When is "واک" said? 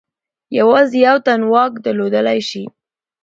1.51-1.73